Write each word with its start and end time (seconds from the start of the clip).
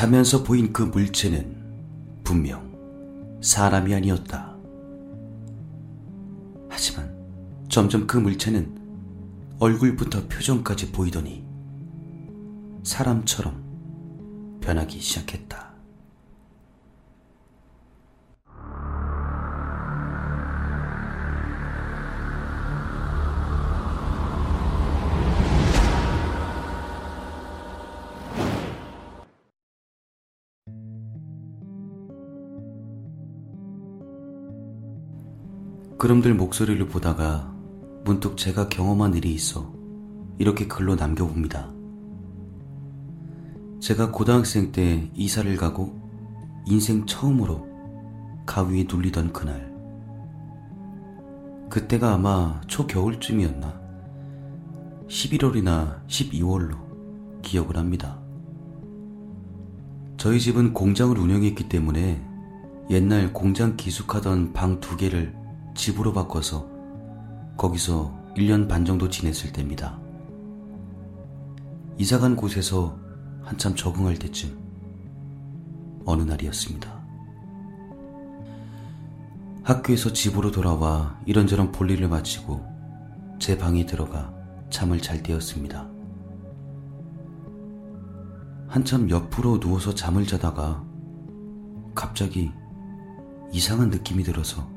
자면서 0.00 0.42
보인 0.42 0.72
그 0.72 0.80
물체는 0.80 2.22
분명 2.24 3.38
사람이 3.42 3.94
아니었다. 3.94 4.56
하지만 6.70 7.14
점점 7.68 8.06
그 8.06 8.16
물체는 8.16 8.78
얼굴부터 9.58 10.26
표정까지 10.26 10.92
보이더니 10.92 11.44
사람처럼 12.82 14.58
변하기 14.62 14.98
시작했다. 14.98 15.69
그럼들 36.00 36.32
목소리를 36.32 36.86
보다가 36.88 37.54
문득 38.06 38.38
제가 38.38 38.70
경험한 38.70 39.12
일이 39.16 39.34
있어 39.34 39.70
이렇게 40.38 40.66
글로 40.66 40.94
남겨봅니다. 40.94 41.70
제가 43.80 44.10
고등학생 44.10 44.72
때 44.72 45.10
이사를 45.12 45.54
가고 45.58 46.00
인생 46.64 47.04
처음으로 47.04 47.68
가위에 48.46 48.86
눌리던 48.90 49.34
그날. 49.34 49.70
그때가 51.68 52.14
아마 52.14 52.62
초겨울쯤이었나? 52.66 53.78
11월이나 55.06 56.06
12월로 56.06 56.78
기억을 57.42 57.76
합니다. 57.76 58.18
저희 60.16 60.40
집은 60.40 60.72
공장을 60.72 61.18
운영했기 61.18 61.68
때문에 61.68 62.26
옛날 62.88 63.34
공장 63.34 63.76
기숙하던 63.76 64.54
방 64.54 64.80
두 64.80 64.96
개를 64.96 65.38
집으로 65.74 66.12
바꿔서 66.12 66.66
거기서 67.56 68.18
1년 68.36 68.68
반 68.68 68.84
정도 68.84 69.08
지냈을 69.08 69.52
때입니다. 69.52 69.98
이사간 71.98 72.36
곳에서 72.36 72.98
한참 73.42 73.74
적응할 73.74 74.18
때쯤 74.18 74.58
어느 76.06 76.22
날이었습니다. 76.22 77.00
학교에서 79.62 80.12
집으로 80.12 80.50
돌아와 80.50 81.18
이런저런 81.26 81.70
볼일을 81.70 82.08
마치고 82.08 82.64
제 83.38 83.58
방에 83.58 83.84
들어가 83.86 84.32
잠을 84.70 85.00
잘 85.00 85.22
때였습니다. 85.22 85.88
한참 88.68 89.10
옆으로 89.10 89.60
누워서 89.60 89.94
잠을 89.94 90.26
자다가 90.26 90.84
갑자기 91.94 92.50
이상한 93.52 93.90
느낌이 93.90 94.22
들어서 94.22 94.68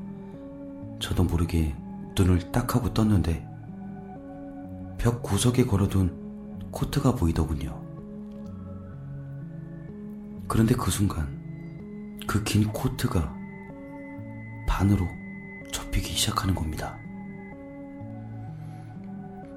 저도 1.04 1.22
모르게 1.22 1.76
눈을 2.16 2.50
딱 2.50 2.74
하고 2.74 2.94
떴는데 2.94 3.46
벽 4.96 5.22
구석에 5.22 5.66
걸어둔 5.66 6.70
코트가 6.70 7.14
보이더군요. 7.14 7.78
그런데 10.48 10.74
그 10.74 10.90
순간 10.90 11.28
그 12.26 12.42
긴 12.42 12.66
코트가 12.72 13.36
반으로 14.66 15.06
접히기 15.70 16.10
시작하는 16.14 16.54
겁니다. 16.54 16.96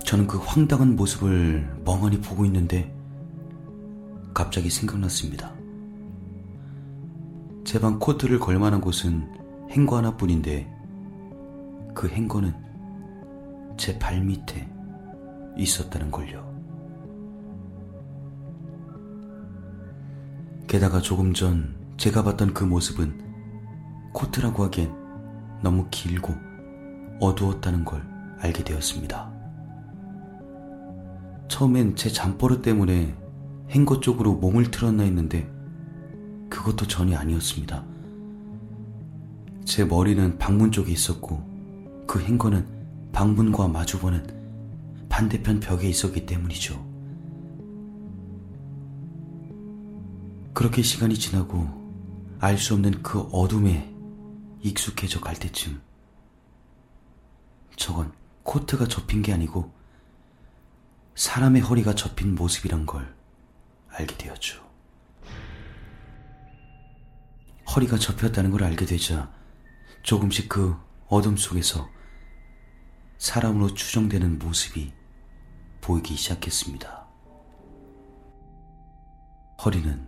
저는 0.03 0.27
그 0.27 0.39
황당한 0.39 0.97
모습을 0.97 1.81
멍하니 1.85 2.19
보고 2.19 2.43
있는데 2.43 2.93
갑자기 4.33 4.69
생각났습니다. 4.69 5.53
제 7.63 7.79
방 7.79 7.99
코트를 7.99 8.37
걸만한 8.37 8.81
곳은 8.81 9.29
행거 9.71 9.95
하나뿐인데 9.95 10.76
그 11.97 12.07
행거는 12.07 12.53
제 13.75 13.97
발밑에 13.97 14.69
있었다는 15.57 16.11
걸요. 16.11 16.45
게다가 20.67 21.01
조금 21.01 21.33
전 21.33 21.75
제가 21.97 22.23
봤던 22.23 22.53
그 22.53 22.63
모습은 22.65 23.19
코트라고 24.13 24.65
하기엔 24.65 24.93
너무 25.63 25.87
길고 25.89 26.35
어두웠다는 27.19 27.83
걸 27.83 28.07
알게 28.41 28.63
되었습니다. 28.63 29.33
처음엔 31.47 31.95
제 31.95 32.11
잠버릇 32.11 32.61
때문에 32.61 33.15
행거 33.71 33.99
쪽으로 33.99 34.35
몸을 34.35 34.69
틀었나 34.69 35.01
했는데 35.01 35.51
그것도 36.47 36.85
전혀 36.85 37.17
아니었습니다. 37.17 37.83
제 39.65 39.83
머리는 39.83 40.37
방문 40.37 40.71
쪽에 40.71 40.91
있었고 40.91 41.56
그 42.07 42.21
행거는 42.21 42.65
방문과 43.11 43.67
마주보는 43.67 45.07
반대편 45.09 45.59
벽에 45.59 45.89
있었기 45.89 46.25
때문이죠. 46.25 46.85
그렇게 50.53 50.81
시간이 50.81 51.15
지나고 51.15 51.85
알 52.39 52.57
수 52.57 52.73
없는 52.75 53.03
그 53.03 53.19
어둠에 53.31 53.93
익숙해져 54.61 55.19
갈 55.19 55.35
때쯤 55.35 55.81
저건 57.75 58.11
코트가 58.43 58.87
접힌 58.87 59.21
게 59.21 59.33
아니고 59.33 59.71
사람의 61.15 61.61
허리가 61.61 61.93
접힌 61.95 62.35
모습이란 62.35 62.85
걸 62.85 63.15
알게 63.89 64.17
되었죠. 64.17 64.65
허리가 67.75 67.97
접혔다는 67.97 68.51
걸 68.51 68.63
알게 68.63 68.85
되자 68.85 69.31
조금씩 70.03 70.47
그 70.47 70.75
어둠 71.07 71.37
속에서 71.37 71.89
사람으로 73.17 73.73
추정되는 73.73 74.39
모습이 74.39 74.93
보이기 75.81 76.15
시작했습니다. 76.15 77.07
허리는 79.63 80.07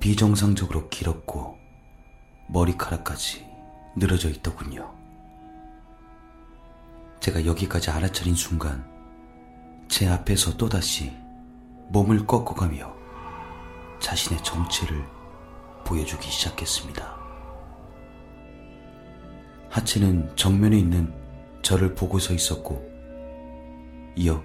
비정상적으로 0.00 0.88
길었고 0.88 1.56
머리카락까지 2.48 3.46
늘어져 3.96 4.28
있더군요. 4.30 4.92
제가 7.20 7.46
여기까지 7.46 7.90
알아차린 7.90 8.34
순간 8.34 8.90
제 9.88 10.08
앞에서 10.08 10.56
또다시 10.56 11.12
몸을 11.90 12.26
꺾어가며 12.26 12.92
자신의 14.00 14.42
정체를 14.42 15.06
보여주기 15.84 16.28
시작했습니다. 16.28 17.16
하체는 19.70 20.34
정면에 20.34 20.76
있는 20.78 21.21
저를 21.62 21.94
보고 21.94 22.18
서 22.18 22.34
있었고, 22.34 22.90
이어 24.16 24.42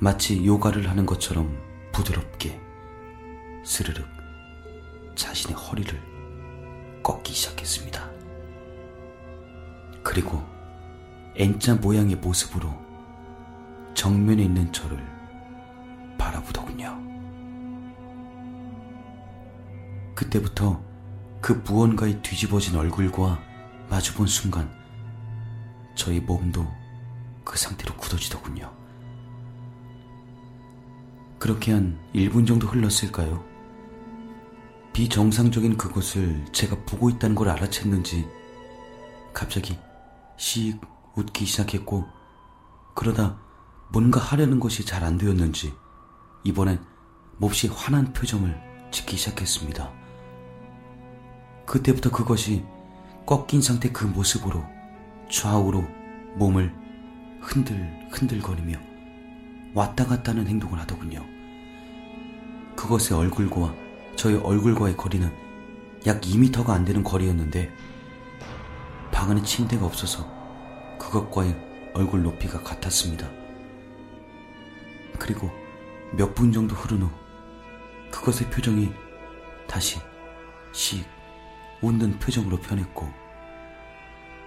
마치 0.00 0.44
요가를 0.44 0.88
하는 0.88 1.04
것처럼 1.04 1.56
부드럽게 1.92 2.58
스르륵 3.64 4.04
자신의 5.14 5.56
허리를 5.56 6.00
꺾기 7.02 7.32
시작했습니다. 7.32 8.10
그리고 10.02 10.42
N자 11.36 11.76
모양의 11.76 12.16
모습으로 12.16 12.74
정면에 13.94 14.42
있는 14.42 14.72
저를 14.72 14.98
바라보더군요. 16.18 16.98
그때부터 20.14 20.82
그 21.40 21.52
무언가의 21.64 22.22
뒤집어진 22.22 22.76
얼굴과 22.76 23.38
마주본 23.90 24.26
순간 24.26 24.81
저희 25.94 26.20
몸도 26.20 26.66
그 27.44 27.58
상태로 27.58 27.96
굳어지더군요. 27.96 28.72
그렇게 31.38 31.72
한 31.72 31.98
1분 32.14 32.46
정도 32.46 32.66
흘렀을까요? 32.68 33.44
비정상적인 34.92 35.76
그곳을 35.76 36.44
제가 36.52 36.76
보고 36.84 37.08
있다는 37.10 37.34
걸 37.34 37.48
알아챘는지 37.48 38.28
갑자기 39.32 39.78
씩 40.36 40.80
웃기 41.16 41.46
시작했고 41.46 42.06
그러다 42.94 43.38
뭔가 43.90 44.20
하려는 44.20 44.60
것이 44.60 44.84
잘 44.84 45.02
안 45.02 45.18
되었는지 45.18 45.72
이번엔 46.44 46.84
몹시 47.38 47.68
환한 47.68 48.12
표정을 48.12 48.60
짓기 48.90 49.16
시작했습니다. 49.16 49.90
그때부터 51.66 52.10
그것이 52.10 52.64
꺾인 53.26 53.62
상태 53.62 53.90
그 53.90 54.04
모습으로 54.04 54.64
좌우로 55.32 55.82
몸을 56.36 56.72
흔들 57.40 57.90
흔들거리며 58.10 58.78
왔다 59.74 60.04
갔다 60.06 60.32
하는 60.32 60.46
행동을 60.46 60.78
하더군요. 60.80 61.24
그것의 62.76 63.18
얼굴과 63.18 63.74
저의 64.14 64.36
얼굴과의 64.36 64.96
거리는 64.96 65.32
약 66.06 66.20
2미터가 66.20 66.70
안 66.70 66.84
되는 66.84 67.02
거리였는데 67.02 67.72
방 69.10 69.30
안에 69.30 69.42
침대가 69.42 69.86
없어서 69.86 70.28
그것과의 70.98 71.56
얼굴 71.94 72.22
높이가 72.22 72.62
같았습니다. 72.62 73.28
그리고 75.18 75.50
몇 76.12 76.34
분 76.34 76.52
정도 76.52 76.74
흐른 76.74 77.02
후 77.02 77.10
그것의 78.10 78.50
표정이 78.50 78.92
다시 79.66 79.98
씩 80.72 81.06
웃는 81.80 82.18
표정으로 82.18 82.58
변했고 82.58 83.21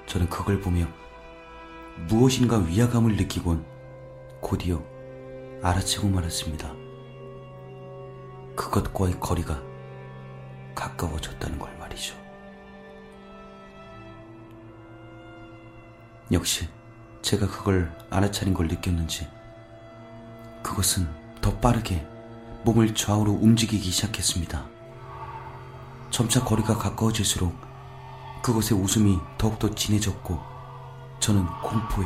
저는 0.06 0.30
그걸 0.30 0.62
보며 0.62 0.88
무엇인가 2.08 2.58
위화감을 2.58 3.16
느끼곤 3.16 3.66
곧이어 4.42 4.84
알아채고 5.64 6.08
말았습니다. 6.08 6.74
그것과의 8.56 9.20
거리가 9.20 9.62
가까워졌다는 10.76 11.58
걸 11.58 11.76
말이죠. 11.78 12.16
역시 16.32 16.68
제가 17.22 17.48
그걸 17.48 17.96
알아차린 18.10 18.54
걸 18.54 18.68
느꼈는지 18.68 19.28
그것은 20.62 21.08
더 21.42 21.56
빠르게 21.58 22.06
몸을 22.64 22.96
좌우로 22.96 23.32
움직이기 23.34 23.92
시작했습니다. 23.92 24.66
점차 26.10 26.44
거리가 26.44 26.78
가까워질수록 26.78 27.56
그것의 28.46 28.80
웃음이 28.80 29.18
더욱더 29.40 29.74
진해졌고 29.74 30.40
저는 31.20 31.48
공포에 31.64 32.06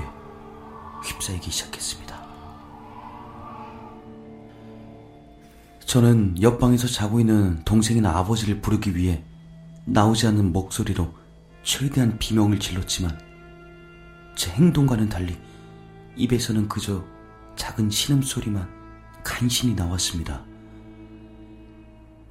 휩싸이기 1.04 1.52
시작했습니다. 1.52 2.18
저는 5.82 6.42
옆방에서 6.42 6.88
자고 6.88 7.20
있는 7.20 7.62
동생이나 7.66 8.18
아버지를 8.18 8.62
부르기 8.62 8.96
위해 8.96 9.22
나오지 9.84 10.28
않는 10.28 10.54
목소리로 10.54 11.14
최대한 11.64 12.18
비명을 12.18 12.62
질렀지만 12.62 13.20
제 14.38 14.50
행동과는 14.52 15.10
달리 15.10 15.38
입에서는 16.16 16.70
그저 16.70 17.04
작은 17.58 17.90
신음소리만 17.90 18.66
간신히 19.26 19.74
나왔습니다. 19.74 20.46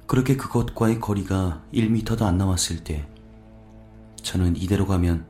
그렇게 0.07 0.35
그것과의 0.35 0.99
거리가 0.99 1.61
1미터도 1.71 2.23
안 2.23 2.39
남았을 2.39 2.83
때 2.83 3.07
저는 4.23 4.55
이대로 4.55 4.85
가면 4.85 5.25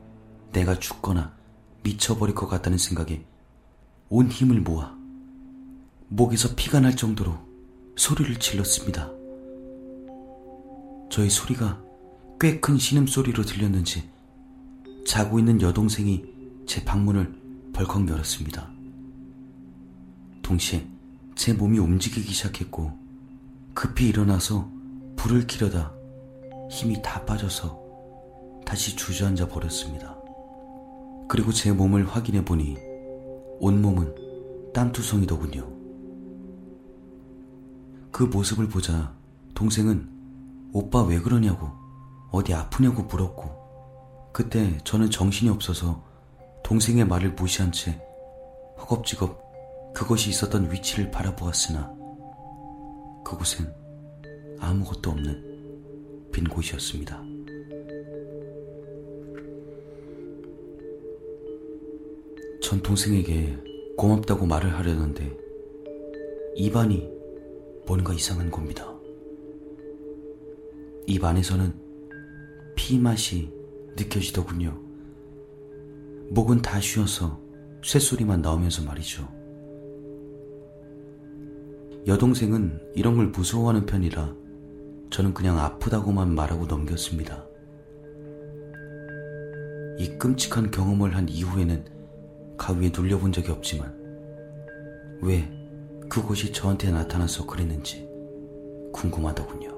내가 0.52 0.78
죽거나 0.78 1.34
미쳐버릴 1.82 2.34
것 2.34 2.48
같다는 2.48 2.78
생각에 2.78 3.24
온 4.08 4.28
힘을 4.28 4.60
모아 4.60 4.94
목에서 6.08 6.54
피가 6.56 6.80
날 6.80 6.96
정도로 6.96 7.38
소리를 7.96 8.36
질렀습니다. 8.38 9.10
저의 11.10 11.30
소리가 11.30 11.82
꽤 12.40 12.60
큰 12.60 12.78
신음소리로 12.78 13.44
들렸는지 13.44 14.08
자고 15.06 15.38
있는 15.38 15.60
여동생이 15.60 16.24
제 16.66 16.84
방문을 16.84 17.34
벌컥 17.72 18.08
열었습니다. 18.08 18.70
동시에 20.42 20.86
제 21.34 21.52
몸이 21.52 21.78
움직이기 21.78 22.32
시작했고 22.32 22.98
급히 23.74 24.08
일어나서 24.08 24.70
불을 25.16 25.46
켜려다 25.46 25.92
힘이 26.70 27.00
다 27.02 27.24
빠져서 27.24 27.79
다시 28.70 28.94
주저앉아 28.94 29.48
버렸습니다. 29.48 30.16
그리고 31.28 31.50
제 31.50 31.72
몸을 31.72 32.06
확인해 32.06 32.44
보니 32.44 32.76
온몸은 33.58 34.14
땀투성이더군요. 34.72 35.68
그 38.12 38.22
모습을 38.22 38.68
보자 38.68 39.12
동생은 39.56 40.70
오빠 40.72 41.02
왜 41.02 41.18
그러냐고 41.18 41.68
어디 42.30 42.54
아프냐고 42.54 43.02
물었고 43.02 44.30
그때 44.32 44.78
저는 44.84 45.10
정신이 45.10 45.50
없어서 45.50 46.04
동생의 46.62 47.08
말을 47.08 47.32
무시한 47.32 47.72
채 47.72 48.00
허겁지겁 48.78 49.92
그것이 49.94 50.30
있었던 50.30 50.70
위치를 50.70 51.10
바라보았으나 51.10 51.92
그곳엔 53.24 53.74
아무것도 54.60 55.10
없는 55.10 56.30
빈 56.30 56.44
곳이었습니다. 56.44 57.29
전 62.70 62.80
동생에게 62.82 63.58
고맙다고 63.96 64.46
말을 64.46 64.78
하려는데 64.78 65.36
입안이 66.54 67.10
뭔가 67.84 68.14
이상한 68.14 68.48
겁니다. 68.48 68.94
입 71.04 71.24
안에서는 71.24 71.74
피 72.76 72.96
맛이 73.00 73.52
느껴지더군요. 73.96 74.80
목은 76.28 76.62
다 76.62 76.78
쉬어서 76.78 77.40
쇳소리만 77.82 78.40
나오면서 78.40 78.84
말이죠. 78.84 79.26
여동생은 82.06 82.92
이런 82.94 83.16
걸 83.16 83.26
무서워하는 83.30 83.84
편이라 83.84 84.32
저는 85.10 85.34
그냥 85.34 85.58
아프다고만 85.58 86.32
말하고 86.36 86.66
넘겼습니다. 86.66 87.44
이 89.98 90.16
끔찍한 90.20 90.70
경험을 90.70 91.16
한 91.16 91.28
이후에는 91.28 91.98
가위에 92.60 92.92
눌려본 92.94 93.32
적이 93.32 93.52
없지만 93.52 93.98
왜 95.22 95.50
그곳이 96.10 96.52
저한테 96.52 96.90
나타나서 96.90 97.46
그랬는지 97.46 98.06
궁금하더군요. 98.92 99.70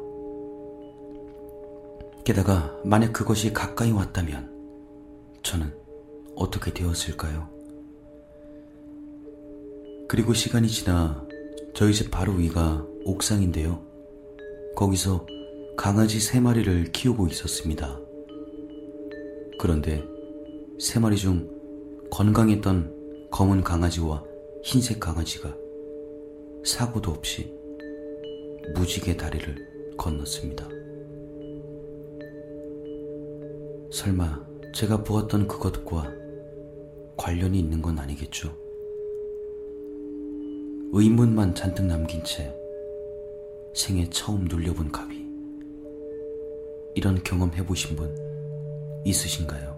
게다가 2.25 2.76
만약 2.84 3.12
그것이 3.12 3.52
가까이 3.52 3.93
왔다면 3.93 4.50
저는 5.44 5.73
어떻게 6.34 6.75
되었을까요? 6.75 7.49
그리고 10.08 10.34
시간이 10.34 10.67
지나 10.67 11.25
저희 11.75 11.94
집 11.94 12.11
바로 12.11 12.32
위가 12.32 12.84
옥상인데요. 13.05 13.81
거기서 14.75 15.25
강아지 15.76 16.19
세 16.19 16.40
마리를 16.40 16.90
키우고 16.90 17.29
있었습니다. 17.29 18.00
그런데 19.61 20.05
세 20.81 20.99
마리 20.99 21.17
중 21.17 21.62
건강했던 22.12 23.31
검은 23.31 23.64
강아지와 23.64 24.23
흰색 24.62 25.00
강아지가 25.00 25.56
사고도 26.62 27.11
없이 27.11 27.50
무지개 28.75 29.17
다리를 29.17 29.97
건넜습니다. 29.97 30.69
설마 33.91 34.47
제가 34.75 35.03
보았던 35.03 35.49
그것과 35.49 36.12
관련이 37.17 37.59
있는 37.59 37.81
건 37.81 37.99
아니겠죠? 37.99 38.55
의문만 40.93 41.55
잔뜩 41.55 41.87
남긴 41.87 42.23
채 42.25 42.55
생애 43.75 44.06
처음 44.10 44.44
눌려본 44.44 44.93
가위. 44.93 45.25
이런 46.94 47.22
경험 47.25 47.51
해보신 47.55 47.96
분 47.96 48.15
있으신가요? 49.06 49.71